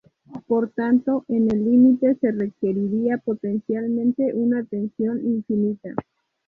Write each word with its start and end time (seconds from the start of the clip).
Por 0.47 0.71
tanto 0.71 1.25
en 1.27 1.51
el 1.51 1.63
límite 1.63 2.15
se 2.15 2.31
requeriría 2.31 3.19
potencialmente 3.19 4.33
una 4.33 4.63
tensión 4.63 5.23
infinita. 5.23 5.91